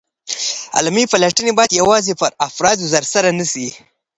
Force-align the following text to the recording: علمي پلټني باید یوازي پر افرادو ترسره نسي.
علمي 0.77 1.03
پلټني 1.11 1.51
باید 1.57 1.77
یوازي 1.81 2.13
پر 2.19 2.31
افرادو 2.47 2.91
ترسره 2.95 3.29
نسي. 3.37 3.67